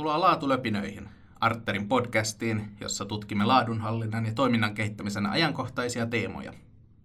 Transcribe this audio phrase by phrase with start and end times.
[0.00, 1.08] Tervetuloa Laatulöpinöihin,
[1.40, 6.52] Arterin podcastiin, jossa tutkimme laadunhallinnan ja toiminnan kehittämisen ajankohtaisia teemoja.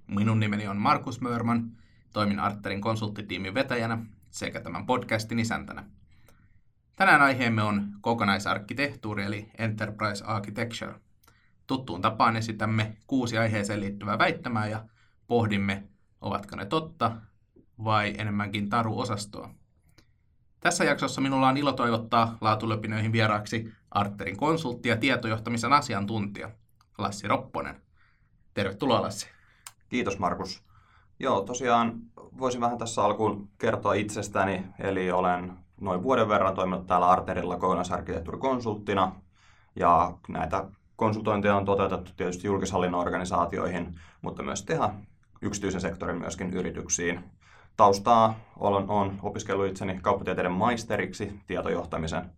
[0.08, 1.72] Minun nimeni on Markus Mörman,
[2.14, 5.84] toimin Arterin konsulttitiimin vetäjänä sekä tämän podcastin isäntänä.
[6.96, 10.96] Tänään aiheemme on kokonaisarkkitehtuuri eli Enterprise Architecture.
[11.68, 14.86] Tuttuun tapaan esitämme kuusi aiheeseen liittyvää väittämää ja
[15.28, 15.84] pohdimme,
[16.22, 17.18] ovatko ne totta
[17.84, 19.65] vai enemmänkin taruosastoa.
[20.66, 26.50] Tässä jaksossa minulla on ilo toivottaa laatulöpinöihin vieraaksi Arterin konsultti ja tietojohtamisen asiantuntija
[26.98, 27.82] Lassi Ropponen.
[28.54, 29.28] Tervetuloa Lassi.
[29.90, 30.64] Kiitos Markus.
[31.20, 31.94] Joo, tosiaan
[32.38, 39.16] voisin vähän tässä alkuun kertoa itsestäni, eli olen noin vuoden verran toiminut täällä Arterilla kokonaisarkkitehtuurikonsulttina,
[39.76, 44.90] ja näitä konsultointeja on toteutettu tietysti julkishallinnon organisaatioihin, mutta myös tehdä
[45.42, 47.24] yksityisen sektorin myöskin yrityksiin.
[47.78, 52.30] Taustaa olen, olen opiskellut itseni kauppatieteiden maisteriksi tietojohtamisen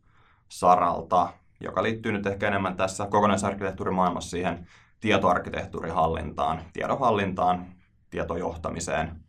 [0.50, 4.68] saralta, joka liittyy nyt ehkä enemmän tässä kokonaisarkkitehtuurimaailmassa siihen
[5.00, 7.66] tietoarkkitehtuurihallintaan, tiedonhallintaan,
[8.10, 9.20] tietojohtamiseen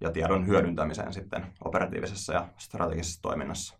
[0.00, 3.74] ja tiedon hyödyntämiseen sitten operatiivisessa ja strategisessa toiminnassa.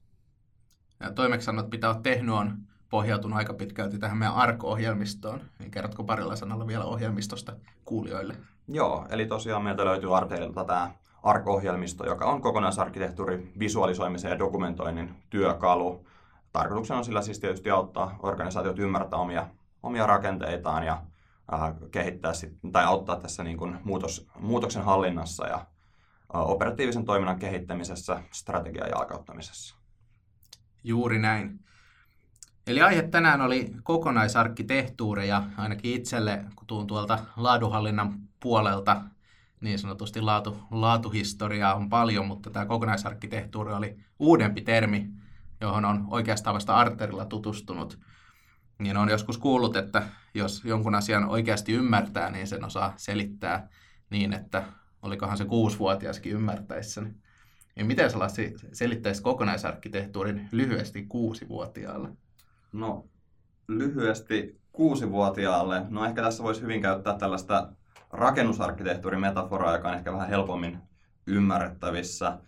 [1.00, 2.56] Ja toimeksiannot, mitä olet tehnyt, on
[2.90, 5.40] pohjautunut aika pitkälti tähän meidän ARK-ohjelmistoon.
[5.58, 8.36] Niin kerrotko parilla sanalla vielä ohjelmistosta kuulijoille?
[8.68, 10.90] Joo, eli tosiaan meiltä löytyy Arteilta tämä
[11.26, 16.06] ARK-ohjelmisto, joka on kokonaisarkkitehtuuri, visualisoimisen ja dokumentoinnin työkalu.
[16.52, 19.46] Tarkoituksena on sillä siis tietysti auttaa organisaatiot ymmärtää omia,
[19.82, 21.02] omia rakenteitaan ja
[21.52, 25.66] äh, kehittää sit, tai auttaa tässä niin kuin muutos, muutoksen hallinnassa ja äh,
[26.50, 29.76] operatiivisen toiminnan kehittämisessä, strategian jalkauttamisessa.
[30.84, 31.60] Juuri näin.
[32.66, 39.02] Eli aihe tänään oli kokonaisarkkitehtuuri ja ainakin itselle, kun tuun tuolta laaduhallinnan puolelta,
[39.60, 45.10] niin sanotusti laatu, laatuhistoriaa on paljon, mutta tämä kokonaisarkkitehtuuri oli uudempi termi,
[45.60, 47.98] johon on oikeastaan vasta Arterilla tutustunut.
[48.78, 50.02] Niin on joskus kuullut, että
[50.34, 53.68] jos jonkun asian oikeasti ymmärtää, niin sen osaa selittää
[54.10, 54.64] niin, että
[55.02, 57.16] olikohan se kuusivuotiaskin ymmärtäisi sen.
[57.76, 62.08] Niin miten sä Lassi selittäisit kokonaisarkkitehtuurin lyhyesti kuusivuotiaalle?
[62.72, 63.06] No,
[63.68, 65.82] lyhyesti kuusivuotiaalle.
[65.88, 67.72] No ehkä tässä voisi hyvin käyttää tällaista
[68.16, 70.78] rakennusarkkitehtuurin metaforaa, joka on ehkä vähän helpommin
[71.26, 72.38] ymmärrettävissä.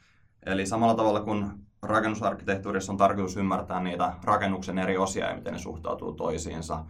[0.46, 1.50] Eli samalla tavalla kuin
[1.82, 6.84] rakennusarkkitehtuurissa on tarkoitus ymmärtää niitä rakennuksen eri osia ja miten ne suhtautuu toisiinsa.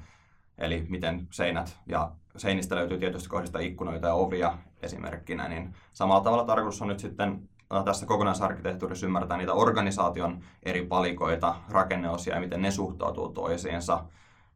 [0.59, 6.45] Eli miten seinät ja seinistä löytyy tietysti kohdista ikkunoita ja ovia esimerkkinä, niin samalla tavalla
[6.45, 12.63] tarkoitus on nyt sitten äh, tässä kokonaisarkkitehtuurissa ymmärtää niitä organisaation eri palikoita, rakenneosia ja miten
[12.63, 14.05] ne suhtautuu toisiinsa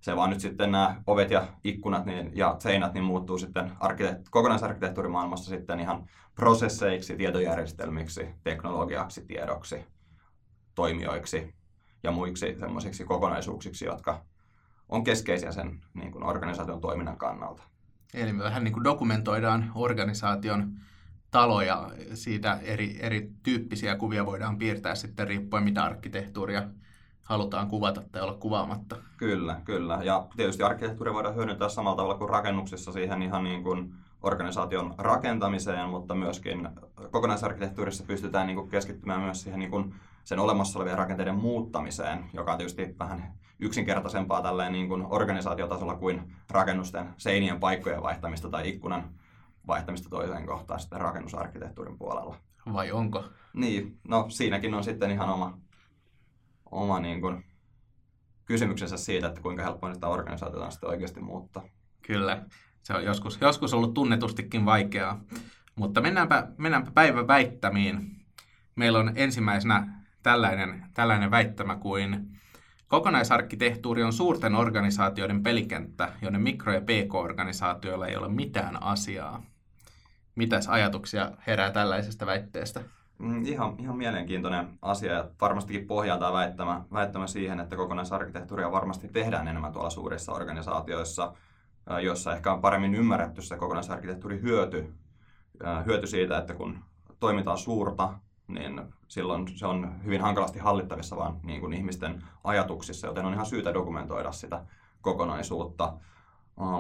[0.02, 4.30] se vaan nyt sitten nämä ovet ja ikkunat niin, ja seinät niin muuttuu sitten arkkitehtu-
[4.30, 9.84] kokonaisarkkitehtuurimaailmassa sitten ihan prosesseiksi, tietojärjestelmiksi, teknologiaksi, tiedoksi,
[10.74, 11.54] toimijoiksi
[12.02, 14.24] ja muiksi semmoisiksi kokonaisuuksiksi, jotka
[14.88, 17.62] on keskeisiä sen niin kuin organisaation toiminnan kannalta.
[18.14, 20.72] Eli me vähän niin kuin dokumentoidaan organisaation
[21.30, 26.62] taloja, siitä eri, eri tyyppisiä kuvia voidaan piirtää sitten riippuen mitä arkkitehtuuria
[27.22, 28.96] halutaan kuvata tai olla kuvaamatta.
[29.16, 29.98] Kyllä, kyllä.
[30.02, 35.88] Ja tietysti arkkitehtuuri voidaan hyödyntää samalla tavalla kuin rakennuksissa siihen ihan niin kuin organisaation rakentamiseen,
[35.88, 36.68] mutta myöskin
[37.10, 39.94] kokonaisarkkitehtuurissa pystytään niin kuin keskittymään myös siihen niin kuin
[40.24, 46.32] sen olemassa olevien rakenteiden muuttamiseen, joka on tietysti vähän yksinkertaisempaa tälleen niin kuin organisaatiotasolla kuin
[46.50, 49.10] rakennusten seinien paikkojen vaihtamista tai ikkunan
[49.66, 52.36] vaihtamista toiseen kohtaan sitten rakennusarkkitehtuurin puolella.
[52.72, 53.24] Vai onko?
[53.52, 55.58] Niin, no siinäkin on sitten ihan oma,
[56.72, 57.44] oma niin kuin,
[58.44, 61.64] kysymyksensä siitä, että kuinka helppoa sitä organisaatiota sitten oikeasti muuttaa.
[62.06, 62.42] Kyllä,
[62.82, 65.20] se on joskus, joskus ollut tunnetustikin vaikeaa.
[65.76, 68.16] Mutta mennäänpä, mennäänpä päivän väittämiin.
[68.76, 72.38] Meillä on ensimmäisenä tällainen, tällainen väittämä kuin
[72.88, 79.42] kokonaisarkkitehtuuri on suurten organisaatioiden pelikenttä, joiden mikro- ja pk-organisaatioilla ei ole mitään asiaa.
[80.34, 82.80] Mitäs ajatuksia herää tällaisesta väitteestä?
[83.22, 89.08] Mm, ihan, ihan mielenkiintoinen asia ja varmastikin pohjaa tämä väittämä, väittämä siihen, että kokonaisarkkitehtuuria varmasti
[89.08, 91.32] tehdään enemmän tuolla suurissa organisaatioissa,
[92.02, 94.94] joissa ehkä on paremmin ymmärretty se kokonaisarkkitehtuurin hyöty,
[95.86, 96.78] hyöty siitä, että kun
[97.20, 98.12] toiminta on suurta,
[98.48, 103.46] niin silloin se on hyvin hankalasti hallittavissa vaan niin kuin ihmisten ajatuksissa, joten on ihan
[103.46, 104.64] syytä dokumentoida sitä
[105.00, 105.92] kokonaisuutta.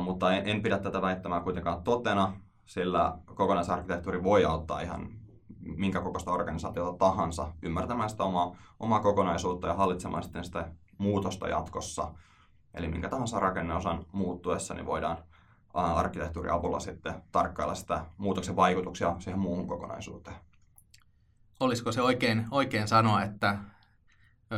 [0.04, 2.32] mutta en, en pidä tätä väittämää kuitenkaan totena,
[2.66, 5.21] sillä kokonaisarkkitehtuuri voi auttaa ihan
[5.62, 12.14] minkä kokoista organisaatiota tahansa ymmärtämään sitä omaa, omaa kokonaisuutta ja hallitsemaan sitten sitä muutosta jatkossa.
[12.74, 15.18] Eli minkä tahansa rakenneosan muuttuessa, niin voidaan
[15.74, 20.36] arkkitehtuurin avulla sitten tarkkailla sitä muutoksen vaikutuksia siihen muuhun kokonaisuuteen.
[21.60, 23.58] Olisiko se oikein, oikein sanoa, että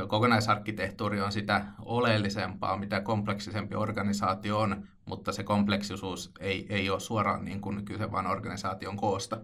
[0.08, 7.44] kokonaisarkkitehtuuri on sitä oleellisempaa, mitä kompleksisempi organisaatio on, mutta se kompleksisuus ei, ei ole suoraan
[7.44, 9.40] niin kuin kyse vain organisaation koosta.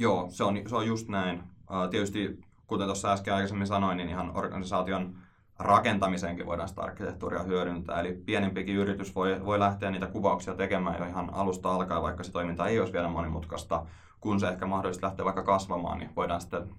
[0.00, 1.42] Joo, se on, se on just näin.
[1.90, 5.18] Tietysti, kuten tuossa äsken aikaisemmin sanoin, niin ihan organisaation
[5.58, 8.00] rakentamiseenkin voidaan sitä arkkitehtuuria hyödyntää.
[8.00, 12.32] Eli pienempikin yritys voi, voi lähteä niitä kuvauksia tekemään jo ihan alusta alkaen, vaikka se
[12.32, 13.86] toiminta ei olisi vielä monimutkaista.
[14.20, 16.74] Kun se ehkä mahdollisesti lähtee vaikka kasvamaan, niin voidaan sitten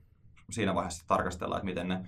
[0.51, 2.06] siinä vaiheessa tarkastella, että miten ne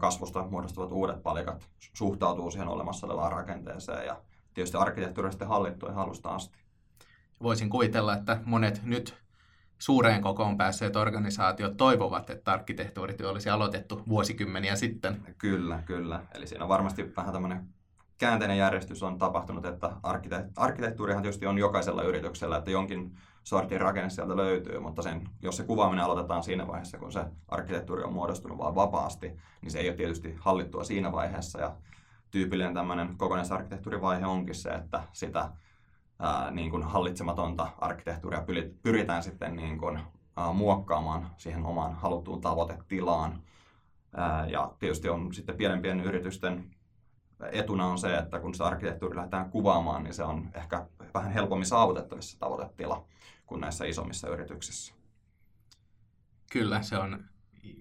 [0.00, 4.16] kasvusta muodostuvat uudet palikat suhtautuu siihen olemassa olevaan rakenteeseen ja
[4.54, 6.58] tietysti arkkitehtuuri sitten hallittu ja halusta asti.
[7.42, 9.18] Voisin kuvitella, että monet nyt
[9.78, 15.34] suureen kokoon päässeet organisaatiot toivovat, että arkkitehtuurityö olisi aloitettu vuosikymmeniä sitten.
[15.38, 16.22] Kyllä, kyllä.
[16.34, 17.68] Eli siinä on varmasti vähän tämmöinen
[18.18, 24.10] käänteinen järjestys on tapahtunut, että arkkite- arkkitehtuurihan tietysti on jokaisella yrityksellä, että jonkin sortin rakenne
[24.10, 28.58] sieltä löytyy, mutta sen, jos se kuvaaminen aloitetaan siinä vaiheessa, kun se arkkitehtuuri on muodostunut
[28.58, 29.32] vaan vapaasti,
[29.62, 31.60] niin se ei ole tietysti hallittua siinä vaiheessa.
[31.60, 31.76] Ja
[32.30, 35.48] tyypillinen tämmöinen kokonaisarkkitehtuurivaihe onkin se, että sitä
[36.18, 38.44] ää, niin kuin hallitsematonta arkkitehtuuria
[38.82, 40.00] pyritään sitten niin kuin,
[40.36, 43.42] ää, muokkaamaan siihen omaan haluttuun tavoitetilaan.
[44.16, 46.70] Ää, ja tietysti on sitten pienempien yritysten
[47.52, 51.66] etuna on se, että kun se arkkitehtuuri lähdetään kuvaamaan, niin se on ehkä vähän helpommin
[51.66, 53.04] saavutettavissa tavoitetila
[53.46, 54.94] kuin näissä isommissa yrityksissä.
[56.52, 57.24] Kyllä, se on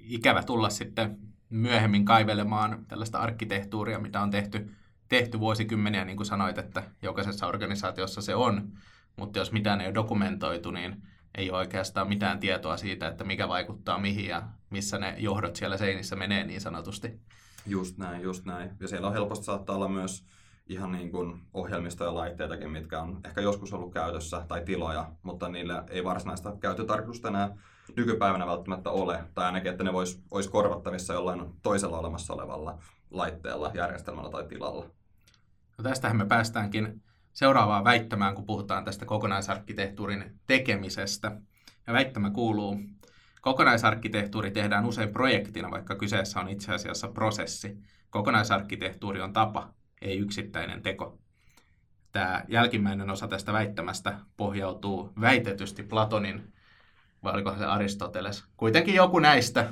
[0.02, 1.18] ikävä tulla sitten
[1.50, 4.72] myöhemmin kaivelemaan tällaista arkkitehtuuria, mitä on tehty,
[5.10, 8.72] tehty vuosikymmeniä, niin kuin sanoit, että jokaisessa organisaatiossa se on,
[9.16, 11.04] mutta jos mitään ei ole dokumentoitu, niin
[11.36, 15.78] ei ole oikeastaan mitään tietoa siitä, että mikä vaikuttaa mihin ja missä ne johdot siellä
[15.78, 17.20] seinissä menee niin sanotusti.
[17.66, 18.72] Just näin, just näin.
[18.80, 20.26] Ja siellä on helposti saattaa olla myös
[20.68, 25.50] ihan niin kuin ohjelmistoja ja laitteitakin, mitkä on ehkä joskus ollut käytössä tai tiloja, mutta
[25.50, 27.58] niillä ei varsinaista käyttötarkoitusta enää
[27.96, 32.80] nykypäivänä välttämättä ole, tai ainakin, että ne vois, olisi korvattavissa jollain toisella olemassa olevalla
[33.12, 34.86] laitteella, järjestelmällä tai tilalla.
[35.78, 37.04] No tästähän me päästäänkin
[37.34, 41.42] seuraavaan väittämään, kun puhutaan tästä kokonaisarkkitehtuurin tekemisestä.
[41.88, 42.80] Ja väittämä kuuluu,
[43.42, 47.78] kokonaisarkkitehtuuri tehdään usein projektina, vaikka kyseessä on itse asiassa prosessi.
[48.10, 51.20] Kokonaisarkkitehtuuri on tapa, ei yksittäinen teko.
[52.12, 56.54] Tämä jälkimmäinen osa tästä väittämästä pohjautuu väitetysti Platonin,
[57.24, 59.70] vai oliko se Aristoteles, kuitenkin joku näistä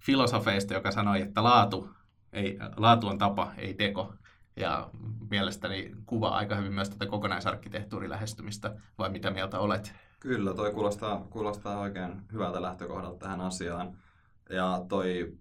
[0.00, 1.90] filosofeista, joka sanoi, että laatu,
[2.32, 4.14] ei, laatu on tapa, ei teko.
[4.56, 4.90] Ja
[5.30, 9.94] mielestäni kuvaa aika hyvin myös tätä kokonaisarkkitehtuurilähestymistä, vai mitä mieltä olet?
[10.20, 13.98] Kyllä, toi kuulostaa, kuulostaa oikein hyvältä lähtökohdalta tähän asiaan.
[14.50, 15.32] Ja toi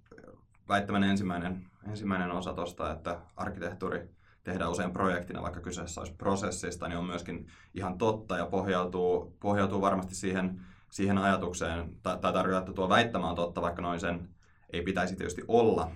[0.69, 4.09] väittämän ensimmäinen, ensimmäinen osa tuosta, että arkkitehtuuri
[4.44, 9.81] tehdään usein projektina, vaikka kyseessä olisi prosessista, niin on myöskin ihan totta ja pohjautuu, pohjautuu
[9.81, 14.35] varmasti siihen, siihen ajatukseen, tai, tai tarkoittaa, että tuo väittämä on totta, vaikka noin sen
[14.75, 15.92] ei pitäisi tietysti olla.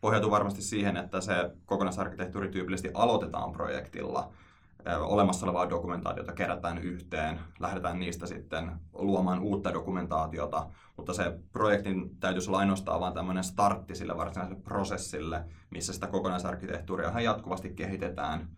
[0.00, 4.32] Pohjautuu varmasti siihen, että se kokonaisarkkitehtuuri tyypillisesti aloitetaan projektilla,
[5.00, 10.66] olemassa olevaa dokumentaatiota kerätään yhteen, lähdetään niistä sitten luomaan uutta dokumentaatiota,
[10.96, 17.20] mutta se projektin täytyisi olla ainoastaan vain tämmöinen startti sille varsinaiselle prosessille, missä sitä kokonaisarkkitehtuuria
[17.20, 18.48] jatkuvasti kehitetään,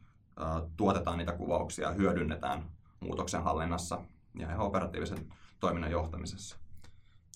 [0.76, 2.64] tuotetaan niitä kuvauksia, hyödynnetään
[3.00, 3.99] muutoksen hallinnassa
[4.38, 6.61] ja ihan operatiivisen toiminnan johtamisessa.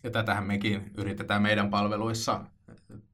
[0.07, 2.45] Ja tätähän mekin yritetään meidän palveluissa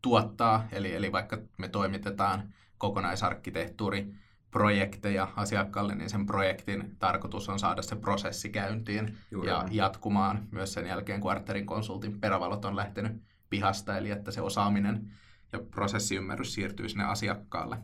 [0.02, 4.14] tuottaa, eli, eli vaikka me toimitetaan kokonaisarkkitehtuuri
[4.50, 10.72] projekteja asiakkaalle, niin sen projektin tarkoitus on saada se prosessi käyntiin Juuri ja jatkumaan myös
[10.72, 15.12] sen jälkeen, kun Arterin konsultin perävalot on lähtenyt pihasta, eli että se osaaminen
[15.52, 17.78] ja prosessiymmärrys siirtyy sinne asiakkaalle.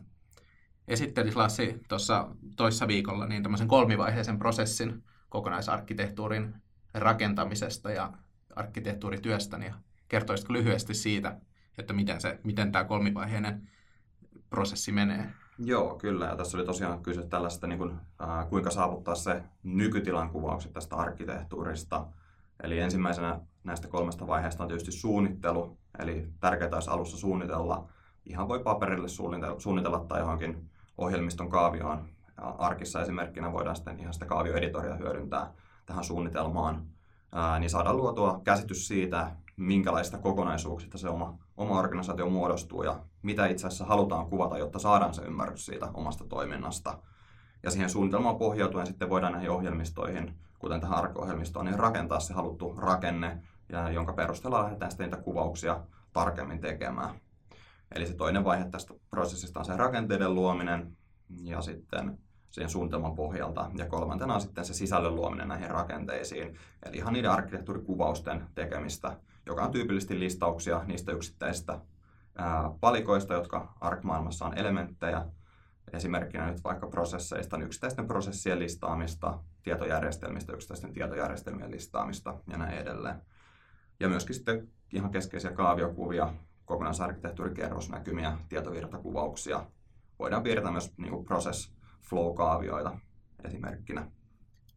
[0.87, 6.55] Esittelit Lassi tuossa toissa viikolla niin tämmöisen kolmivaiheisen prosessin kokonaisarkkitehtuurin
[6.93, 8.13] rakentamisesta ja
[8.59, 9.73] arkkitehtuurityöstä, niin
[10.07, 11.37] kertoisitko lyhyesti siitä,
[11.77, 13.69] että miten, se, miten tämä kolmivaiheinen
[14.49, 15.33] prosessi menee?
[15.59, 16.25] Joo, kyllä.
[16.25, 20.95] Ja tässä oli tosiaan kyse tällaista, niin kuin, äh, kuinka saavuttaa se nykytilan kuvaukset tästä
[20.95, 22.07] arkkitehtuurista.
[22.63, 25.77] Eli ensimmäisenä näistä kolmesta vaiheesta on tietysti suunnittelu.
[25.99, 27.89] Eli tärkeää olisi alussa suunnitella.
[28.25, 32.09] Ihan voi paperille suunnitella, suunnitella tai johonkin ohjelmiston kaavioon.
[32.37, 35.53] Ja arkissa esimerkkinä voidaan sitten ihan sitä kaavioeditoria hyödyntää
[35.85, 36.87] tähän suunnitelmaan.
[37.59, 43.67] Niin saadaan luotua käsitys siitä, minkälaista kokonaisuuksista se oma, oma organisaatio muodostuu ja mitä itse
[43.67, 46.99] asiassa halutaan kuvata, jotta saadaan se ymmärrys siitä omasta toiminnasta.
[47.63, 52.73] Ja siihen suunnitelmaan pohjautuen sitten voidaan näihin ohjelmistoihin, kuten tähän arko-ohjelmistoon, niin rakentaa se haluttu
[52.77, 55.79] rakenne, ja jonka perusteella lähdetään sitten niitä kuvauksia
[56.13, 57.15] tarkemmin tekemään.
[57.95, 60.97] Eli se toinen vaihe tästä prosessista on se rakenteiden luominen
[61.43, 62.17] ja sitten
[62.49, 63.71] siihen suunnitelman pohjalta.
[63.75, 69.63] Ja kolmantena on sitten se sisällön luominen näihin rakenteisiin, eli ihan niiden arkkitehtuurikuvausten tekemistä, joka
[69.63, 71.79] on tyypillisesti listauksia niistä yksittäisistä
[72.79, 75.25] palikoista, jotka ARC-maailmassa on elementtejä.
[75.93, 83.21] Esimerkkinä nyt vaikka prosesseista, niin yksittäisten prosessien listaamista, tietojärjestelmistä, yksittäisten tietojärjestelmien listaamista ja näin edelleen.
[83.99, 86.33] Ja myöskin sitten ihan keskeisiä kaaviokuvia,
[86.65, 89.65] kokonaisarkkitehtuurikerrosnäkymiä, tietovirtakuvauksia.
[90.19, 92.99] Voidaan piirtää myös niin kuin process flow-kaavioita
[93.43, 94.11] esimerkkinä.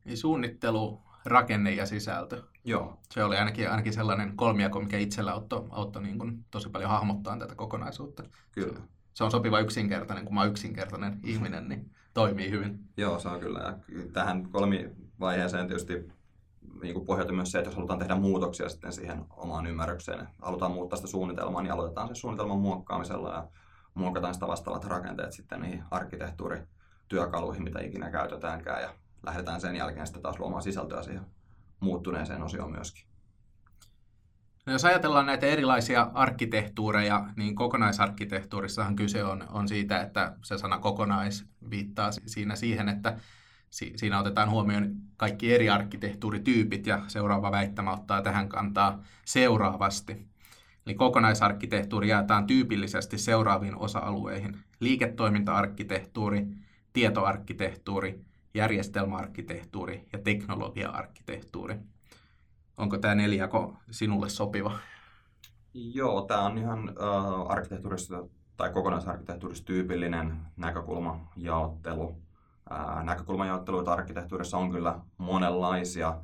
[0.05, 2.43] Niin suunnittelu, rakenne ja sisältö.
[2.64, 2.99] Joo.
[3.11, 7.38] Se oli ainakin, ainakin sellainen kolmiako, mikä itsellä auttoi, auttoi niin kuin tosi paljon hahmottaa
[7.38, 8.23] tätä kokonaisuutta.
[8.52, 8.81] Kyllä.
[9.14, 12.79] Se on sopiva yksinkertainen, kun mä yksinkertainen ihminen, niin toimii hyvin.
[12.97, 13.61] Joo, se on kyllä.
[13.61, 13.79] Ja
[14.12, 16.12] tähän kolmivaiheeseen tietysti
[16.83, 20.73] niin kuin pohjautuu myös se, että jos halutaan tehdä muutoksia sitten siihen omaan ymmärrykseen, halutaan
[20.73, 23.49] muuttaa sitä suunnitelmaa, niin aloitetaan se suunnitelman muokkaamisella ja
[23.95, 25.85] muokataan sitä vastaavat rakenteet sitten niihin
[27.12, 31.26] arkkitehtuurityökaluihin, mitä ikinä käytetäänkään ja lähdetään sen jälkeen sitten taas luomaan sisältöä siihen
[31.81, 33.04] muuttuneeseen osioon myöskin.
[34.66, 40.78] No jos ajatellaan näitä erilaisia arkkitehtuureja, niin kokonaisarkkitehtuurissahan kyse on, on siitä, että se sana
[40.78, 43.16] kokonais viittaa siinä siihen, että
[43.71, 50.26] si, siinä otetaan huomioon kaikki eri arkkitehtuurityypit ja seuraava väittämä ottaa tähän kantaa seuraavasti.
[50.87, 54.59] Eli kokonaisarkkitehtuuri jaetaan tyypillisesti seuraaviin osa-alueihin.
[54.81, 56.47] Liiketoiminta-arkkitehtuuri,
[56.93, 61.77] tietoarkkitehtuuri, järjestelmäarkkitehtuuri ja teknologia-arkkitehtuuri.
[62.77, 64.79] Onko tämä neljäko sinulle sopiva?
[65.75, 68.25] Joo, tämä on ihan äh, arkkitehtuurissa
[68.57, 72.17] tai kokonaisarkkitehtuurissa tyypillinen näkökulmajaottelu.
[72.73, 76.19] Äh, näkökulmajaotteluita arkkitehtuurissa on kyllä monenlaisia.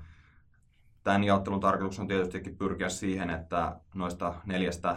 [1.03, 4.97] Tämän jaottelun tarkoitus on tietystikin pyrkiä siihen, että noista neljästä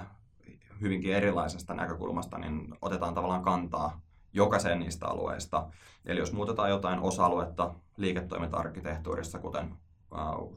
[0.81, 4.01] hyvinkin erilaisesta näkökulmasta niin otetaan tavallaan kantaa
[4.33, 5.67] jokaiseen niistä alueista.
[6.05, 9.75] Eli jos muutetaan jotain osa-aluetta liiketoiminta-arkkitehtuurissa, kuten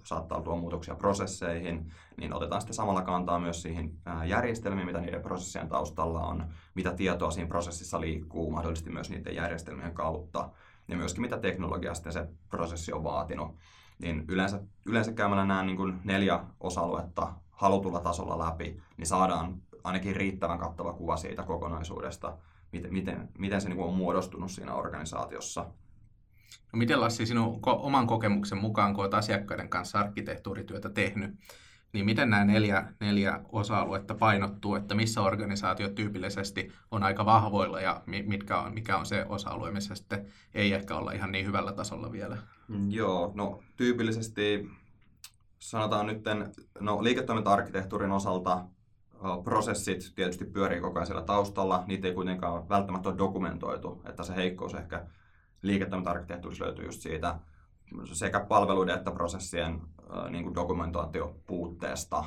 [0.04, 3.92] saattaa tuoda muutoksia prosesseihin, niin otetaan sitten samalla kantaa myös siihen
[4.26, 9.94] järjestelmiin, mitä niiden prosessien taustalla on, mitä tietoa siinä prosessissa liikkuu, mahdollisesti myös niiden järjestelmien
[9.94, 10.50] kautta,
[10.88, 13.56] ja myöskin mitä teknologiasta se prosessi on vaatinut.
[13.98, 20.16] Niin yleensä, yleensä käymällä nämä niin kuin neljä osa-aluetta halutulla tasolla läpi, niin saadaan ainakin
[20.16, 22.36] riittävän kattava kuva siitä kokonaisuudesta,
[22.74, 25.60] miten, miten, miten se niin on muodostunut siinä organisaatiossa.
[26.72, 31.34] No miten Lassi, sinun oman kokemuksen mukaan, kun olet asiakkaiden kanssa arkkitehtuurityötä tehnyt,
[31.92, 38.02] niin miten nämä neljä, neljä osa-aluetta painottuu, että missä organisaatiot tyypillisesti on aika vahvoilla ja
[38.06, 42.12] mitkä on, mikä on se osa-alue, missä sitten ei ehkä olla ihan niin hyvällä tasolla
[42.12, 42.38] vielä?
[42.68, 44.70] Mm, joo, no tyypillisesti
[45.58, 46.22] sanotaan nyt,
[46.80, 48.64] no liiketoiminta-arkkitehtuurin osalta
[49.44, 54.34] prosessit tietysti pyörii koko ajan siellä taustalla, niitä ei kuitenkaan välttämättä ole dokumentoitu, että se
[54.36, 55.06] heikkous ehkä
[55.62, 57.38] liiketoiminta-arkkitehtuurissa löytyy just siitä
[58.12, 59.80] sekä palveluiden että prosessien
[60.30, 62.24] niin kuin dokumentointipuutteesta.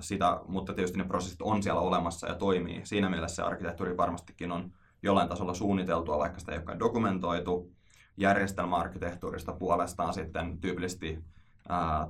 [0.00, 2.80] Sitä, mutta tietysti ne prosessit on siellä olemassa ja toimii.
[2.84, 7.72] Siinä mielessä se arkkitehtuuri varmastikin on jollain tasolla suunniteltua, vaikka sitä ei olekaan dokumentoitu.
[8.16, 11.24] Järjestelmäarkkitehtuurista puolestaan sitten tyypillisesti
[11.68, 12.08] ää,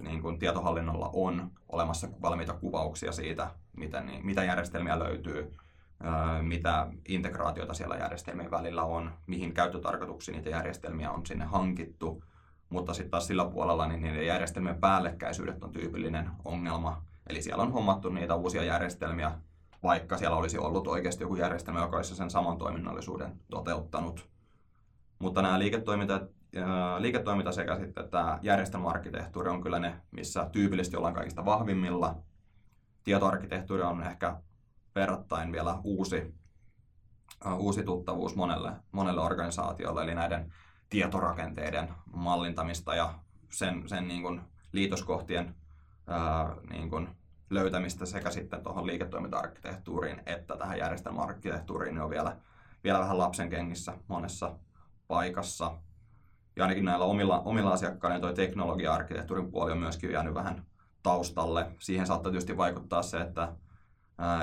[0.00, 5.52] niin kuin tietohallinnolla on olemassa valmiita kuvauksia siitä, mitä, niin, mitä järjestelmiä löytyy,
[6.42, 12.24] mitä integraatiota siellä järjestelmien välillä on, mihin käyttötarkoituksiin niitä järjestelmiä on sinne hankittu.
[12.68, 17.02] Mutta sitten taas sillä puolella niin niiden järjestelmien päällekkäisyydet on tyypillinen ongelma.
[17.26, 19.32] Eli siellä on hommattu niitä uusia järjestelmiä,
[19.82, 24.28] vaikka siellä olisi ollut oikeasti joku järjestelmä, joka olisi sen saman toiminnallisuuden toteuttanut.
[25.18, 26.20] Mutta nämä liiketoiminta,
[26.98, 32.16] liiketoiminta sekä sitten tämä järjestelmäarkkitehtuuri on kyllä ne, missä tyypillisesti ollaan kaikista vahvimmilla.
[33.04, 34.36] Tietoarkkitehtuuri on ehkä
[34.94, 36.34] verrattain vielä uusi,
[37.56, 40.52] uusi tuttavuus monelle, monelle organisaatiolle, eli näiden
[40.90, 43.14] tietorakenteiden mallintamista ja
[43.50, 44.40] sen, sen niin kuin
[44.72, 45.54] liitoskohtien
[46.06, 47.08] ää, niin kuin
[47.50, 52.36] löytämistä sekä sitten tuohon liiketoiminta-arkkitehtuuriin että tähän järjestelmäarkkitehtuuriin niin on vielä,
[52.84, 54.58] vielä vähän lapsen kengissä monessa
[55.08, 55.78] paikassa.
[56.56, 60.66] Ja ainakin näillä omilla, omilla asiakkailla tuo teknologia-arkkitehtuurin puoli on myöskin jäänyt vähän
[61.02, 61.66] taustalle.
[61.78, 63.52] Siihen saattaa tietysti vaikuttaa se, että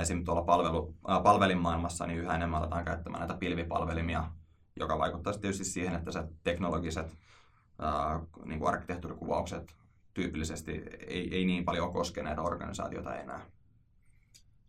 [0.01, 4.23] esimerkiksi tuolla palvelu, ää, palvelimaailmassa niin yhä enemmän aletaan käyttämään näitä pilvipalvelimia,
[4.75, 7.17] joka vaikuttaa tietysti siihen, että se teknologiset
[7.79, 9.75] ää, niin kuin arkkitehtuurikuvaukset
[10.13, 10.71] tyypillisesti
[11.07, 13.41] ei, ei niin paljon koske näitä organisaatioita enää.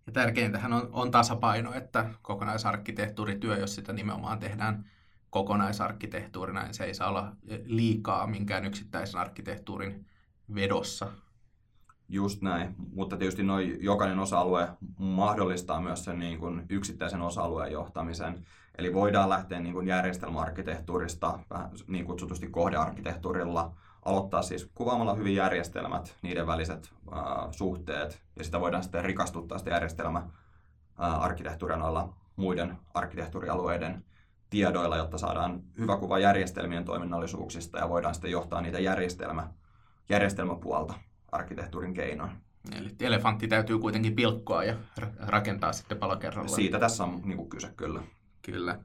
[0.06, 4.90] Ja tärkeintähän on, on tasapaino, että kokonaisarkkitehtuurityö, jos sitä nimenomaan tehdään
[5.32, 7.32] kokonaisarkkitehtuurina, niin se ei saa olla
[7.64, 10.06] liikaa minkään yksittäisen arkkitehtuurin
[10.54, 11.06] vedossa.
[12.08, 18.46] Just näin, mutta tietysti noi, jokainen osa-alue mahdollistaa myös sen niin kuin yksittäisen osa-alueen johtamisen.
[18.78, 23.74] Eli voidaan lähteä niin kuin järjestelmäarkkitehtuurista, vähän niin kutsutusti kohdearkkitehtuurilla,
[24.04, 29.70] aloittaa siis kuvaamalla hyvin järjestelmät, niiden väliset äh, suhteet, ja sitä voidaan sitten rikastuttaa sitä
[29.70, 30.28] järjestelmä
[30.96, 34.04] arkkitehtuuria noilla muiden arkkitehtuurialueiden
[34.52, 39.48] tiedoilla, jotta saadaan hyvä kuva järjestelmien toiminnallisuuksista ja voidaan sitten johtaa niitä järjestelmä,
[40.08, 40.94] järjestelmäpuolta
[41.32, 42.30] arkkitehtuurin keinoin.
[42.78, 44.76] Eli elefantti täytyy kuitenkin pilkkoa ja
[45.18, 46.54] rakentaa sitten palo kerrallaan.
[46.54, 48.02] Siitä tässä on niin kuin kyse kyllä.
[48.42, 48.78] Kyllä.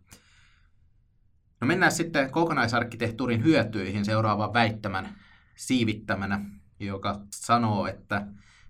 [1.62, 5.15] No mennään sitten kokonaisarkkitehtuurin hyötyihin seuraavan väittämän
[5.55, 6.45] siivittämänä,
[6.79, 8.27] joka sanoo, että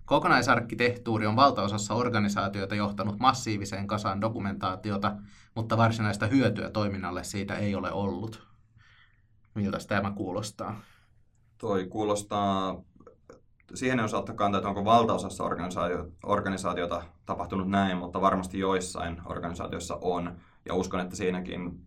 [0.08, 5.16] kokonaisarkkitehtuuri on valtaosassa organisaatioita johtanut massiiviseen kasaan dokumentaatiota,
[5.54, 8.48] mutta varsinaista hyötyä toiminnalle siitä ei ole ollut.
[9.54, 10.80] Miltä tämä kuulostaa?
[11.58, 12.82] Toi kuulostaa
[13.74, 19.22] siihen ei osaa ottaa kantaa, että onko valtaosassa organisaatio, organisaatiota tapahtunut näin, mutta varmasti joissain
[19.24, 20.36] organisaatioissa on.
[20.64, 21.86] Ja uskon, että siinäkin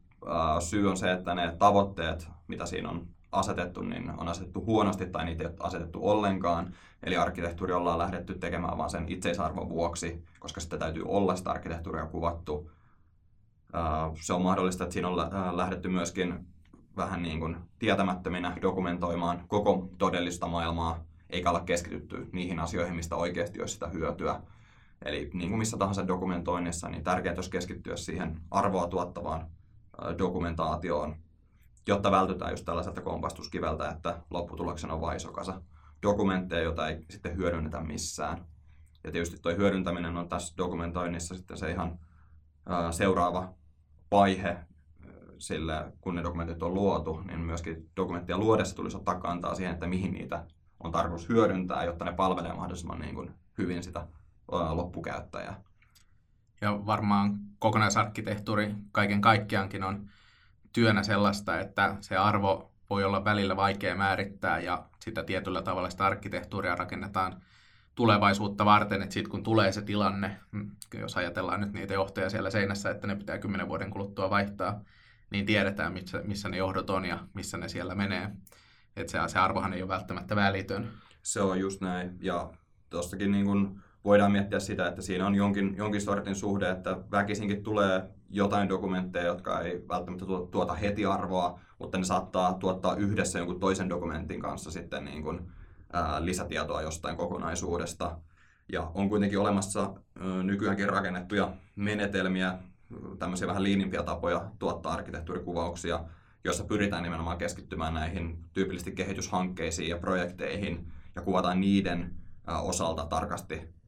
[0.59, 5.25] syy on se, että ne tavoitteet, mitä siinä on asetettu, niin on asetettu huonosti tai
[5.25, 6.73] niitä ei ole asetettu ollenkaan.
[7.03, 12.05] Eli arkkitehtuuri ollaan lähdetty tekemään vain sen itseisarvon vuoksi, koska sitten täytyy olla sitä arkkitehtuuria
[12.05, 12.71] kuvattu.
[14.21, 16.47] Se on mahdollista, että siinä on äh, lähdetty myöskin
[16.97, 23.59] vähän niin kuin tietämättöminä dokumentoimaan koko todellista maailmaa eikä olla keskitytty niihin asioihin, mistä oikeasti
[23.59, 24.41] olisi sitä hyötyä.
[25.05, 29.47] Eli niin kuin missä tahansa dokumentoinnissa, niin tärkeintä olisi keskittyä siihen arvoa tuottavaan
[30.17, 31.15] dokumentaatioon,
[31.87, 35.61] jotta vältytään just tällaiselta kompastuskiveltä, että lopputuloksena on vain iso kasa
[36.03, 38.45] dokumentteja, joita ei sitten hyödynnetä missään.
[39.03, 41.99] Ja tietysti tuo hyödyntäminen on tässä dokumentoinnissa sitten se ihan
[42.91, 43.53] seuraava
[44.11, 44.57] vaihe,
[45.37, 49.87] sillä kun ne dokumentit on luotu, niin myöskin dokumenttia luodessa tulisi ottaa kantaa siihen, että
[49.87, 50.45] mihin niitä
[50.79, 54.07] on tarkoitus hyödyntää, jotta ne palvelee mahdollisimman niin kuin hyvin sitä
[54.71, 55.61] loppukäyttäjää.
[56.61, 60.09] Ja varmaan kokonaisarkkitehtuuri kaiken kaikkiaankin on
[60.73, 66.05] työnä sellaista, että se arvo voi olla välillä vaikea määrittää ja sitä tietyllä tavalla sitä
[66.05, 67.41] arkkitehtuuria rakennetaan
[67.95, 72.49] tulevaisuutta varten, että sitten kun tulee se tilanne, mm, jos ajatellaan nyt niitä johtajia siellä
[72.49, 74.81] seinässä, että ne pitää kymmenen vuoden kuluttua vaihtaa,
[75.29, 78.29] niin tiedetään, missä, missä ne johdot on ja missä ne siellä menee.
[78.95, 80.91] Että se, se arvohan ei ole välttämättä välitön.
[81.23, 82.17] Se on just näin.
[82.19, 82.49] Ja
[82.89, 87.63] tuostakin niin kun voidaan miettiä sitä, että siinä on jonkin, jonkin sortin suhde, että väkisinkin
[87.63, 93.59] tulee jotain dokumentteja, jotka ei välttämättä tuota heti arvoa, mutta ne saattaa tuottaa yhdessä jonkun
[93.59, 95.47] toisen dokumentin kanssa sitten niin kun,
[95.93, 98.17] ää, lisätietoa jostain kokonaisuudesta.
[98.71, 102.57] Ja on kuitenkin olemassa ä, nykyäänkin rakennettuja menetelmiä,
[103.19, 105.99] tämmöisiä vähän liinimpiä tapoja tuottaa arkkitehtuurikuvauksia,
[106.43, 112.13] jossa pyritään nimenomaan keskittymään näihin tyypillisesti kehityshankkeisiin ja projekteihin ja kuvataan niiden
[112.47, 113.80] osalta tarkasti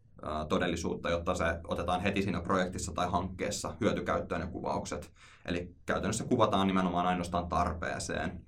[0.49, 5.11] todellisuutta, jotta se otetaan heti siinä projektissa tai hankkeessa hyötykäyttöön ne kuvaukset.
[5.45, 8.45] Eli käytännössä kuvataan nimenomaan ainoastaan tarpeeseen.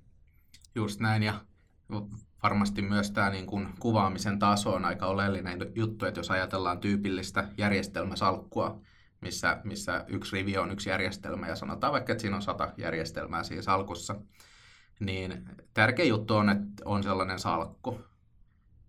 [0.74, 1.34] Just näin, ja
[2.42, 7.48] varmasti myös tämä niin kuin kuvaamisen taso on aika oleellinen juttu, että jos ajatellaan tyypillistä
[7.58, 8.80] järjestelmäsalkkua,
[9.20, 13.42] missä, missä yksi rivi on yksi järjestelmä ja sanotaan vaikka, että siinä on sata järjestelmää
[13.42, 14.14] siinä salkussa,
[15.00, 18.00] niin tärkeä juttu on, että on sellainen salkku.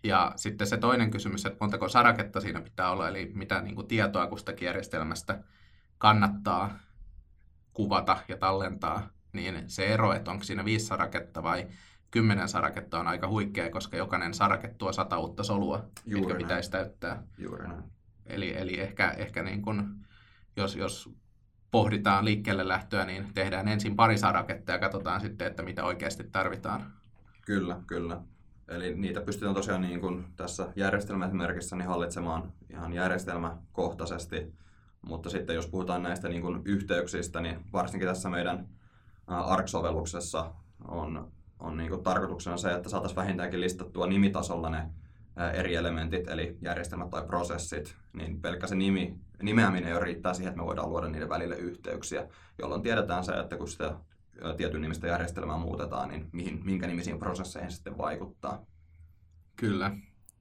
[0.03, 3.87] Ja sitten se toinen kysymys, että montako saraketta siinä pitää olla, eli mitä niin kuin
[3.87, 5.43] tietoa kustakin järjestelmästä
[5.97, 6.79] kannattaa
[7.73, 11.67] kuvata ja tallentaa, niin se ero, että onko siinä viisi saraketta vai
[12.11, 16.37] kymmenen saraketta on aika huikea, koska jokainen sarake tuo sata uutta solua, Juuri mitkä näin.
[16.37, 17.23] pitäisi täyttää.
[17.37, 17.83] Juuri näin.
[18.25, 19.83] Eli, eli ehkä, ehkä niin kuin
[20.55, 21.09] jos, jos
[21.71, 26.93] pohditaan liikkeelle lähtöä, niin tehdään ensin pari saraketta ja katsotaan sitten, että mitä oikeasti tarvitaan.
[27.45, 28.21] Kyllä, kyllä.
[28.67, 34.53] Eli niitä pystytään tosiaan niin kuin tässä järjestelmämerkissä niin hallitsemaan ihan järjestelmäkohtaisesti,
[35.01, 38.67] mutta sitten jos puhutaan näistä niin kuin yhteyksistä, niin varsinkin tässä meidän
[39.27, 40.53] ARC-sovelluksessa
[40.87, 44.89] on, on niin kuin tarkoituksena se, että saataisiin vähintäänkin listattua nimitasolla ne
[45.53, 50.61] eri elementit, eli järjestelmät tai prosessit, niin pelkkä se nimi, nimeäminen jo riittää siihen, että
[50.61, 52.27] me voidaan luoda niiden välille yhteyksiä,
[52.59, 53.95] jolloin tiedetään se, että kun sitä
[54.57, 58.65] tietyn nimistä järjestelmää muutetaan, niin mihin, minkä nimisiin prosesseihin sitten vaikuttaa.
[59.55, 59.91] Kyllä.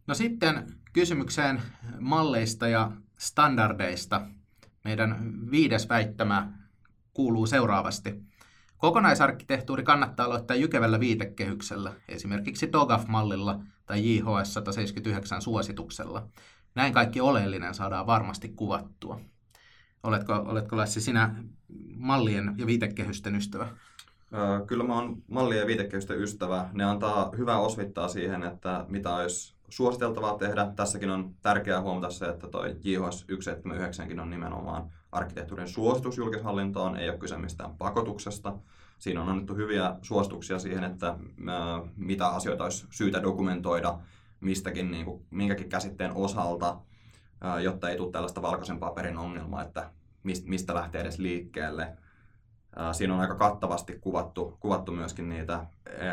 [0.06, 1.62] No sitten kysymykseen
[2.00, 4.26] malleista ja standardeista.
[4.84, 6.52] Meidän viides väittämä
[7.14, 8.22] kuuluu seuraavasti.
[8.78, 16.28] Kokonaisarkkitehtuuri kannattaa aloittaa jykevällä viitekehyksellä, esimerkiksi TOGAF-mallilla tai JHS 179 suosituksella.
[16.74, 19.20] Näin kaikki oleellinen saadaan varmasti kuvattua.
[20.06, 21.34] Oletko, oletko Lassi sinä
[21.96, 23.68] mallien ja viitekehysten ystävä?
[24.66, 26.68] Kyllä mä oon mallien ja viitekehysten ystävä.
[26.72, 30.72] Ne antaa hyvää osvittaa siihen, että mitä olisi suositeltavaa tehdä.
[30.76, 37.08] Tässäkin on tärkeää huomata se, että toi JHS 179 on nimenomaan arkkitehtuurin suositus julkishallintoon, ei
[37.08, 38.54] ole kyse mistään pakotuksesta.
[38.98, 41.18] Siinä on annettu hyviä suosituksia siihen, että
[41.96, 43.98] mitä asioita olisi syytä dokumentoida
[44.40, 46.80] mistäkin, niin kuin, minkäkin käsitteen osalta.
[47.62, 49.90] Jotta ei tule tällaista valkoisen paperin ongelmaa, että
[50.44, 51.96] mistä lähtee edes liikkeelle.
[52.92, 55.66] Siinä on aika kattavasti kuvattu, kuvattu myöskin niitä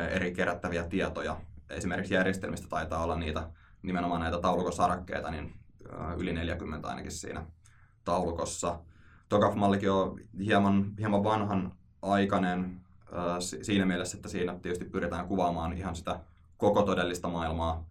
[0.09, 1.37] eri kerättäviä tietoja.
[1.69, 3.49] Esimerkiksi järjestelmistä taitaa olla niitä
[3.81, 5.53] nimenomaan näitä taulukosarakkeita, niin
[6.17, 7.45] yli 40 ainakin siinä
[8.03, 8.79] taulukossa.
[9.29, 12.81] TOGAF-mallikin on hieman, hieman vanhan aikainen
[13.39, 16.19] siinä mielessä, että siinä tietysti pyritään kuvaamaan ihan sitä
[16.57, 17.85] koko todellista maailmaa.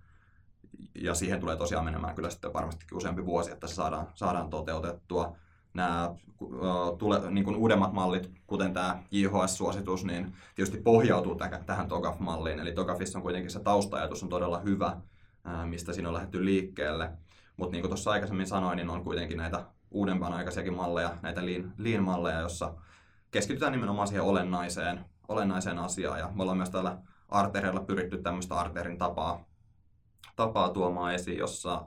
[0.95, 5.37] Ja siihen tulee tosiaan menemään kyllä sitten varmastikin useampi vuosi, että se saadaan, saadaan toteutettua.
[5.75, 6.15] Nämä
[6.99, 11.35] tule, niin kuin uudemmat mallit, kuten tämä JHS-suositus, niin tietysti pohjautuu
[11.67, 12.61] tähän, TOGAF-malliin.
[12.61, 14.97] Eli TOGAFissa on kuitenkin se taustajatus on todella hyvä,
[15.65, 17.11] mistä siinä on lähdetty liikkeelle.
[17.57, 21.73] Mutta niin kuin tuossa aikaisemmin sanoin, niin on kuitenkin näitä uudempaan aikaisiakin malleja, näitä lean,
[21.79, 22.75] lean-malleja, jossa
[23.31, 26.19] keskitytään nimenomaan siihen olennaiseen, olennaiseen asiaan.
[26.19, 29.45] Ja me ollaan myös täällä Arterilla pyritty tämmöistä Arterin tapaa,
[30.37, 31.87] tapaa tuomaan esiin, jossa,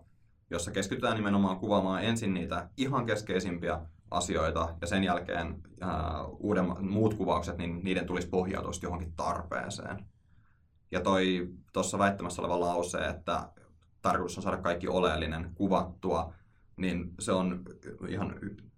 [0.49, 3.79] jossa keskitytään nimenomaan kuvaamaan ensin niitä ihan keskeisimpiä
[4.11, 10.05] asioita ja sen jälkeen ää, uudemmat, muut kuvaukset, niin niiden tulisi pohjautua johonkin tarpeeseen.
[10.91, 13.49] Ja toi tuossa väittämässä oleva lause, että
[14.01, 16.33] tarkoitus on saada kaikki oleellinen kuvattua,
[16.77, 17.63] niin se on
[18.07, 18.35] ihan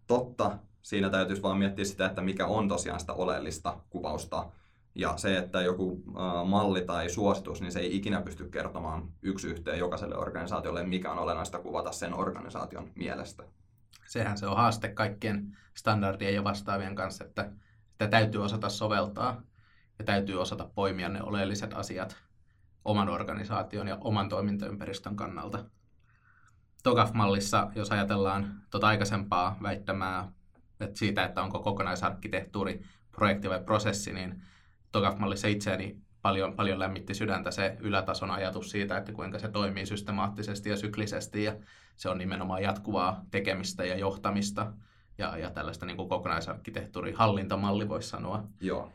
[0.07, 0.57] totta.
[0.81, 4.51] Siinä täytyisi vaan miettiä sitä, että mikä on tosiaan sitä oleellista kuvausta.
[4.97, 6.03] Ja se, että joku
[6.45, 11.19] malli tai suositus, niin se ei ikinä pysty kertomaan yksi yhteen jokaiselle organisaatiolle, mikä on
[11.19, 13.43] olennaista kuvata sen organisaation mielestä.
[14.05, 17.51] Sehän se on haaste kaikkien standardien ja vastaavien kanssa, että
[17.91, 19.41] sitä täytyy osata soveltaa
[19.99, 22.17] ja täytyy osata poimia ne oleelliset asiat
[22.85, 25.65] oman organisaation ja oman toimintaympäristön kannalta.
[26.83, 30.31] TOGAF-mallissa, jos ajatellaan tuota aikaisempaa väittämää
[30.79, 32.81] että siitä, että onko kokonaisarkkitehtuuri
[33.11, 34.41] projekti vai prosessi, niin
[34.91, 40.69] TOGAF-mallissa itseäni paljon, paljon lämmitti sydäntä se ylätason ajatus siitä, että kuinka se toimii systemaattisesti
[40.69, 41.55] ja syklisesti ja
[41.95, 44.73] se on nimenomaan jatkuvaa tekemistä ja johtamista
[45.17, 48.43] ja, ja tällaista niin kuin kokonaisarkkitehtuurin hallintamalli voisi sanoa.
[48.61, 48.91] Joo.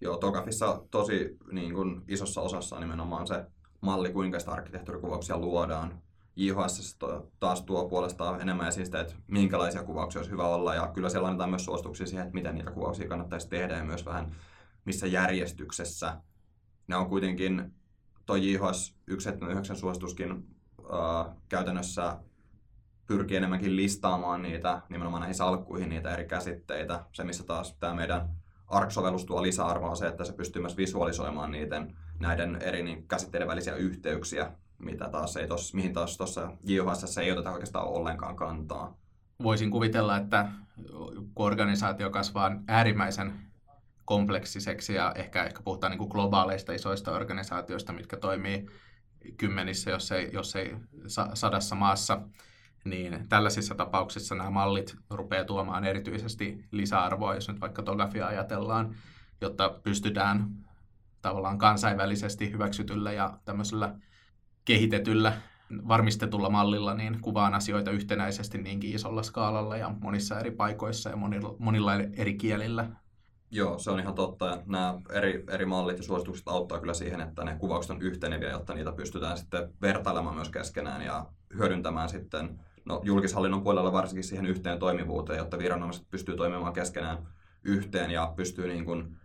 [0.00, 3.44] Joo, Togafissa tosi niin kuin isossa osassa on nimenomaan se
[3.80, 6.02] malli, kuinka sitä arkkitehtuurikuvauksia luodaan.
[6.36, 6.98] JHS
[7.40, 11.28] taas tuo puolestaan enemmän esiin sitä, että minkälaisia kuvauksia olisi hyvä olla, ja kyllä siellä
[11.28, 14.36] annetaan myös suosituksia siihen, että miten niitä kuvauksia kannattaisi tehdä, ja myös vähän
[14.84, 16.20] missä järjestyksessä.
[16.88, 17.74] Ne on kuitenkin,
[18.26, 22.18] tuo JHS 179 suosituskin äh, käytännössä
[23.06, 27.04] pyrkii enemmänkin listaamaan niitä, nimenomaan näihin salkkuihin niitä eri käsitteitä.
[27.12, 28.28] Se, missä taas tämä meidän
[28.66, 33.48] ARC-sovellus tuo lisäarvoa on se, että se pystyy myös visualisoimaan niiden, näiden eri niin, käsitteiden
[33.48, 38.96] välisiä yhteyksiä, mitä taas ei tos, mihin taas tuossa JHS ei oteta oikeastaan ollenkaan kantaa.
[39.42, 40.48] Voisin kuvitella, että
[40.90, 43.32] kun organisaatio kasvaa äärimmäisen
[44.04, 48.66] kompleksiseksi ja ehkä, ehkä puhutaan niin kuin globaaleista isoista organisaatioista, mitkä toimii
[49.36, 50.76] kymmenissä, jos ei, jos ei
[51.34, 52.20] sadassa maassa,
[52.84, 58.94] niin tällaisissa tapauksissa nämä mallit rupeaa tuomaan erityisesti lisäarvoa, jos nyt vaikka Togafia ajatellaan,
[59.40, 60.50] jotta pystytään
[61.22, 63.94] tavallaan kansainvälisesti hyväksytyllä ja tämmöisellä
[64.64, 65.32] kehitetyllä
[65.88, 71.56] varmistetulla mallilla niin kuvaan asioita yhtenäisesti niinkin isolla skaalalla ja monissa eri paikoissa ja monilla,
[71.58, 72.90] monilla eri kielillä.
[73.54, 74.46] Joo, se on ihan totta.
[74.46, 78.50] Ja nämä eri, eri mallit ja suositukset auttaa kyllä siihen, että ne kuvaukset on yhteneviä,
[78.50, 81.26] jotta niitä pystytään sitten vertailemaan myös keskenään ja
[81.58, 87.18] hyödyntämään sitten no, julkishallinnon puolella varsinkin siihen yhteen toimivuuteen, jotta viranomaiset pystyy toimimaan keskenään
[87.64, 89.16] yhteen ja pystyy niin kuin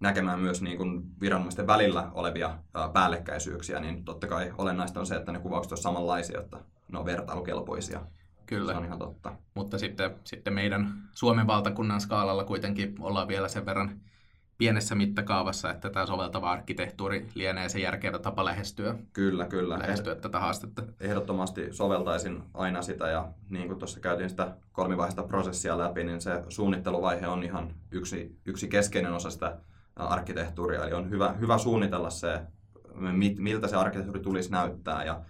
[0.00, 2.58] näkemään myös niin kuin viranomaisten välillä olevia
[2.92, 6.58] päällekkäisyyksiä, niin totta kai olennaista on se, että ne kuvaukset ovat samanlaisia, että
[6.92, 8.00] ne on vertailukelpoisia.
[8.46, 8.72] Kyllä.
[8.72, 9.32] Se on ihan totta.
[9.54, 14.00] Mutta sitten, sitten meidän Suomen valtakunnan skaalalla kuitenkin ollaan vielä sen verran
[14.58, 19.78] pienessä mittakaavassa, että tämä soveltava arkkitehtuuri lienee se järkevä tapa lähestyä, kyllä, kyllä.
[19.78, 20.82] lähestyä eh- tätä haastetta.
[21.00, 26.42] Ehdottomasti soveltaisin aina sitä ja niin kuin tuossa käytiin sitä kolmivaiheista prosessia läpi, niin se
[26.48, 29.56] suunnitteluvaihe on ihan yksi, yksi keskeinen osa sitä
[29.96, 30.84] arkkitehtuuria.
[30.84, 32.40] Eli on hyvä, hyvä suunnitella se,
[33.38, 35.20] miltä se arkkitehtuuri tulisi näyttää ja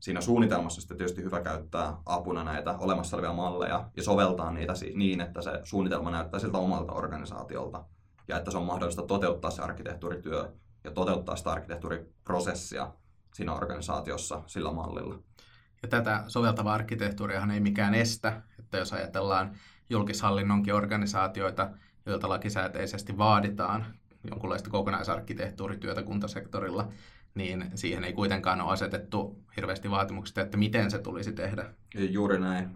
[0.00, 5.20] siinä suunnitelmassa sitten tietysti hyvä käyttää apuna näitä olemassa olevia malleja ja soveltaa niitä niin,
[5.20, 7.84] että se suunnitelma näyttää siltä omalta organisaatiolta
[8.28, 10.52] ja että se on mahdollista toteuttaa se arkkitehtuurityö
[10.84, 12.92] ja toteuttaa sitä arkkitehtuuriprosessia
[13.34, 15.18] siinä organisaatiossa sillä mallilla.
[15.82, 19.56] Ja tätä soveltavaa arkkitehtuuriahan ei mikään estä, että jos ajatellaan
[19.90, 21.70] julkishallinnonkin organisaatioita,
[22.06, 23.86] joilta lakisääteisesti vaaditaan
[24.30, 26.88] jonkunlaista kokonaisarkkitehtuurityötä kuntasektorilla,
[27.34, 31.74] niin siihen ei kuitenkaan ole asetettu hirveästi vaatimuksia, että miten se tulisi tehdä.
[31.94, 32.68] Juuri näin.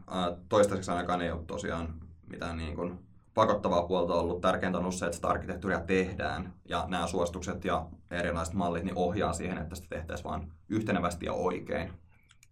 [0.48, 1.94] Toistaiseksi ainakaan ei ole tosiaan
[2.26, 2.98] mitään niin kuin
[3.34, 4.40] pakottavaa puolta ollut.
[4.40, 8.96] Tärkeintä on ollut se, että sitä arkkitehtuuria tehdään ja nämä suositukset ja erilaiset mallit niin
[8.96, 11.92] ohjaa siihen, että sitä tehtäisiin vain yhtenevästi ja oikein.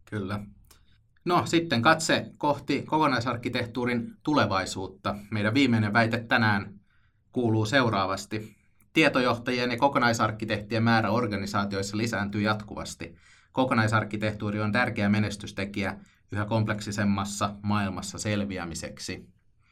[0.04, 0.40] Kyllä.
[1.24, 5.14] No sitten katse kohti kokonaisarkkitehtuurin tulevaisuutta.
[5.30, 6.80] Meidän viimeinen väite tänään
[7.32, 8.56] kuuluu seuraavasti.
[8.92, 13.16] Tietojohtajien ja kokonaisarkkitehtien määrä organisaatioissa lisääntyy jatkuvasti.
[13.52, 15.96] Kokonaisarkkitehtuuri on tärkeä menestystekijä
[16.32, 19.28] yhä kompleksisemmassa maailmassa selviämiseksi.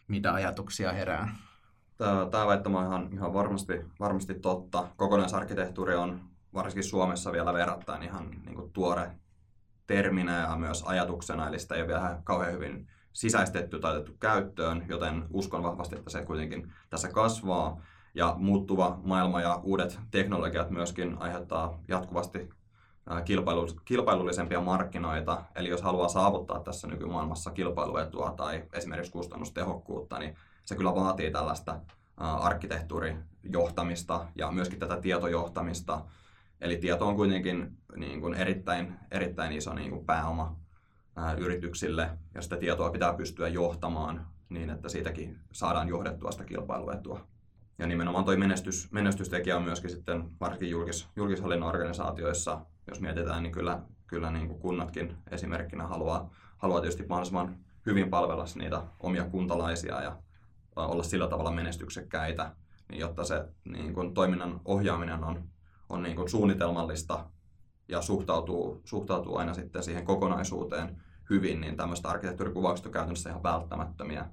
[0.08, 1.36] Mitä ajatuksia herää?
[1.96, 4.88] Tämä, tämä väittämä on ihan, ihan varmasti, varmasti totta.
[4.96, 6.20] Kokonaisarkkitehtuuri on
[6.54, 9.10] varsinkin Suomessa vielä verrattain ihan niin kuin tuore
[9.86, 14.84] terminä ja myös ajatuksena, eli sitä ei ole vielä kauhean hyvin sisäistetty tai otettu käyttöön,
[14.88, 17.82] joten uskon vahvasti, että se kuitenkin tässä kasvaa.
[18.14, 22.50] Ja muuttuva maailma ja uudet teknologiat myöskin aiheuttaa jatkuvasti
[23.24, 25.44] kilpailu, kilpailullisempia markkinoita.
[25.54, 31.80] Eli jos haluaa saavuttaa tässä nykymaailmassa kilpailuetua tai esimerkiksi kustannustehokkuutta, niin se kyllä vaatii tällaista
[32.16, 36.04] arkkitehtuurijohtamista ja myöskin tätä tietojohtamista.
[36.60, 40.56] Eli tieto on kuitenkin niin kuin erittäin, erittäin iso niin kuin pääoma
[41.16, 47.29] ää, yrityksille ja sitä tietoa pitää pystyä johtamaan niin, että siitäkin saadaan johdettua sitä kilpailuetua.
[47.80, 53.52] Ja nimenomaan tuo menestys, menestystekijä on myöskin sitten varsinkin julkis, julkishallinnon organisaatioissa, jos mietitään, niin
[53.52, 60.02] kyllä, kyllä niin kuin kunnatkin esimerkkinä haluaa, haluaa tietysti mahdollisimman hyvin palvella niitä omia kuntalaisia
[60.02, 60.16] ja
[60.76, 62.54] olla sillä tavalla menestyksekkäitä,
[62.88, 65.44] niin jotta se niin kuin, toiminnan ohjaaminen on,
[65.88, 67.26] on niin kuin, suunnitelmallista
[67.88, 74.26] ja suhtautuu, suhtautuu aina sitten siihen kokonaisuuteen hyvin, niin tämmöistä arkkitehtuurikuvaukset on käytännössä ihan välttämättömiä.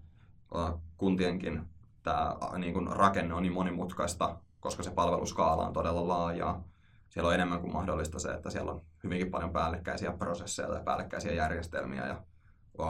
[0.97, 1.61] Kuntienkin
[2.07, 6.63] tämä niin kuin, rakenne on niin monimutkaista, koska se palveluskaala on todella laajaa.
[7.09, 11.33] Siellä on enemmän kuin mahdollista se, että siellä on hyvinkin paljon päällekkäisiä prosesseja tai päällekkäisiä
[11.33, 12.23] järjestelmiä ja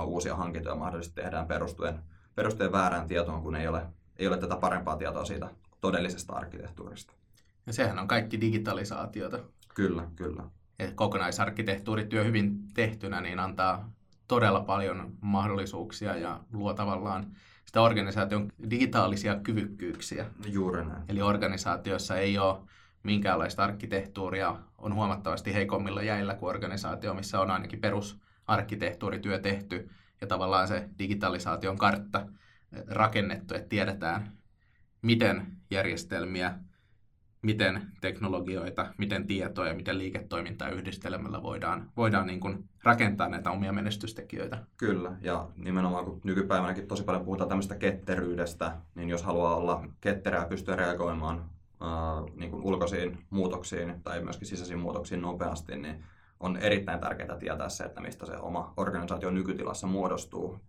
[0.04, 2.00] uusia hankintoja mahdollisesti tehdään perustuen
[2.38, 3.86] perustuen väärään tietoon, kun ei ole,
[4.18, 5.50] ei ole tätä parempaa tietoa siitä
[5.82, 7.14] todellisesta arkkitehtuurista.
[7.68, 9.40] Ja sehän on kaikki digitalisaatiota.
[9.76, 10.44] Kyllä, kyllä.
[10.80, 13.92] Ja kokonaisarkkitehtuurityö hyvin tehtynä niin antaa
[14.28, 17.36] todella paljon mahdollisuuksia ja luo tavallaan
[17.68, 20.26] sitä organisaation digitaalisia kyvykkyyksiä.
[20.46, 21.04] Juuri näin.
[21.10, 22.58] Eli organisaatiossa ei ole
[23.04, 29.90] minkäänlaista arkkitehtuuria, on huomattavasti heikommilla jäillä kuin organisaatio, missä on ainakin perusarkkitehtuurityö tehty
[30.22, 32.20] ja tavallaan se digitalisaation kartta
[32.74, 34.32] eh, rakennettu, että tiedetään,
[35.02, 36.60] miten järjestelmiä,
[37.48, 43.74] miten teknologioita, miten tietoa ja miten liiketoimintaa yhdistelemällä voidaan, voidaan niin kuin rakentaa näitä omia
[43.74, 44.64] menestystekijöitä.
[44.78, 50.46] Kyllä, ja nimenomaan kun nykypäivänäkin tosi paljon puhutaan tämmöistä ketteryydestä, niin jos haluaa olla ketterää
[50.46, 51.50] pystyä reagoimaan
[51.82, 56.04] äh, niin kuin ulkoisiin muutoksiin tai myöskin sisäisiin muutoksiin nopeasti, niin
[56.40, 60.60] on erittäin tärkeää tietää se, että mistä se oma organisaatio nykytilassa muodostuu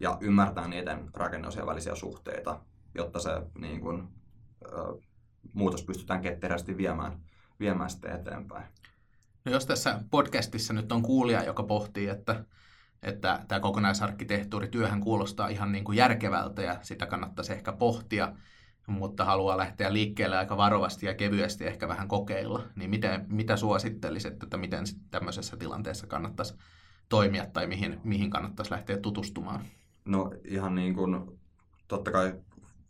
[0.00, 2.60] ja ymmärtää niiden rakennusien välisiä suhteita,
[2.94, 4.08] jotta se niin kuin,
[4.64, 4.94] ö,
[5.54, 7.20] muutos pystytään ketterästi viemään,
[7.60, 8.64] viemään sitten eteenpäin.
[9.44, 12.44] No jos tässä podcastissa nyt on kuulija, joka pohtii, että,
[13.02, 18.32] että tämä kokonaisarkkitehtuurityöhän kuulostaa ihan niin kuin järkevältä ja sitä kannattaisi ehkä pohtia,
[18.86, 24.42] mutta haluaa lähteä liikkeelle aika varovasti ja kevyesti ehkä vähän kokeilla, niin miten, mitä suosittelisit,
[24.42, 26.54] että miten tämmöisessä tilanteessa kannattaisi
[27.08, 29.64] toimia tai mihin, mihin kannattaisi lähteä tutustumaan?
[30.04, 31.38] No ihan niin kuin,
[31.88, 32.34] totta kai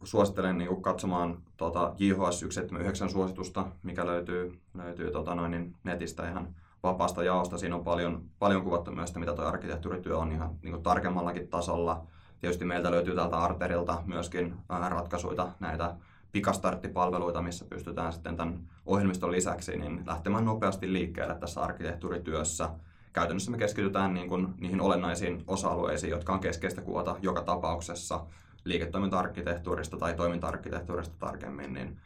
[0.03, 6.55] suosittelen niin katsomaan tuota JHS 179 suositusta, mikä löytyy, löytyy tota noin, niin netistä ihan
[6.83, 7.59] vapaasta jaosta.
[7.59, 12.07] Siinä on paljon, paljon kuvattu myös mitä tuo arkkitehtuurityö on ihan niin kuin tarkemmallakin tasolla.
[12.41, 15.95] Tietysti meiltä löytyy täältä Arterilta myöskin ratkaisuja, näitä
[16.33, 22.71] pikastarttipalveluita, missä pystytään sitten tämän ohjelmiston lisäksi niin lähtemään nopeasti liikkeelle tässä arkkitehtuurityössä.
[23.13, 28.27] Käytännössä me keskitytään niin kuin niihin olennaisiin osa-alueisiin, jotka on keskeistä kuvata joka tapauksessa
[28.65, 32.01] liiketoiminta-arkkitehtuurista tai toiminta-arkkitehtuurista tarkemmin, niin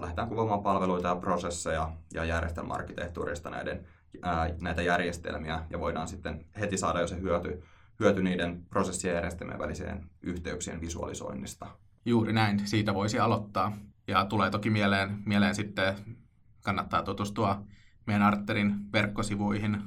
[0.00, 3.86] lähdetään kuvaamaan palveluita ja prosesseja ja järjestelmäarkkitehtuurista näiden,
[4.60, 7.62] näitä järjestelmiä ja voidaan sitten heti saada jo se hyöty
[8.00, 11.66] hyöty niiden prosessien ja järjestelmien väliseen yhteyksien visualisoinnista.
[12.04, 13.76] Juuri näin, siitä voisi aloittaa.
[14.06, 15.94] Ja tulee toki mieleen, mieleen sitten,
[16.64, 17.62] kannattaa tutustua
[18.06, 19.82] meidän Arterin verkkosivuihin.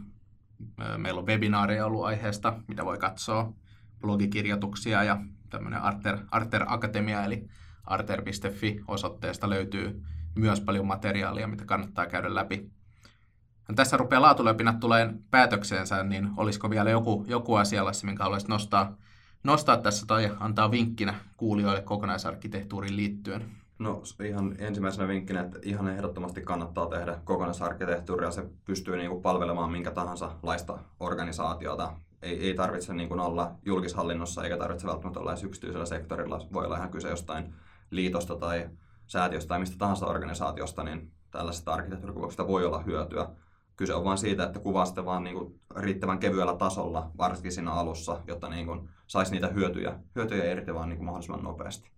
[0.98, 3.54] Meillä on webinaareja ollut aiheesta, mitä voi katsoa,
[4.02, 5.22] blogikirjoituksia ja
[5.58, 7.48] tämmöinen Arter, Arter Akatemia, eli
[7.84, 10.02] arter.fi osoitteesta löytyy
[10.36, 12.72] myös paljon materiaalia, mitä kannattaa käydä läpi
[13.76, 18.98] tässä rupeaa laatuläpinät tulee päätökseensä, niin olisiko vielä joku, joku asia, Lassi, minkä haluaisit nostaa,
[19.44, 23.52] nostaa tässä tai antaa vinkkinä kuulijoille kokonaisarkkitehtuuriin liittyen?
[23.80, 28.32] No ihan ensimmäisenä vinkkinä, että ihan ehdottomasti kannattaa tehdä kokonaisarkkitehtuuria.
[28.32, 31.94] Se pystyy niin kuin palvelemaan minkä tahansa laista organisaatiota.
[32.24, 36.48] Ei, ei tarvitse niin kuin olla julkishallinnossa eikä tarvitse välttämättä olla edes yksityisellä sektorilla.
[36.54, 37.54] Voi olla ihan kyse jostain
[37.90, 38.70] liitosta tai
[39.08, 43.28] säätiöstä tai mistä tahansa organisaatiosta, niin tällaisesta arkkitehtuurikuvauksesta voi olla hyötyä
[43.76, 47.72] kyse on vain siitä, että kuvaa sitä vaan niin kuin riittävän kevyellä tasolla, varsinkin siinä
[47.72, 51.92] alussa, jotta niin kuin saisi niitä hyötyjä, hyötyjä irti vaan niin kuin mahdollisimman nopeasti.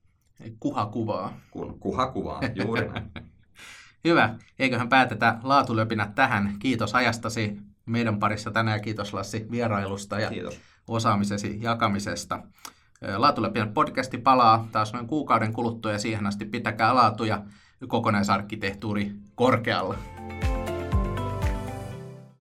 [0.59, 1.33] Kuha kuvaa.
[1.51, 3.11] Kun kuha kuvaa, juuri näin.
[4.03, 4.35] Hyvä.
[4.59, 6.55] Eiköhän päätetä laatulöpinät tähän.
[6.59, 8.81] Kiitos ajastasi meidän parissa tänään.
[8.81, 10.59] Kiitos Lassi vierailusta ja Kiitos.
[10.87, 12.39] osaamisesi jakamisesta.
[13.17, 17.41] Laatulöpinät podcasti palaa taas noin kuukauden kuluttua ja siihen asti pitäkää laatu ja
[17.87, 19.95] kokonaisarkkitehtuuri korkealla.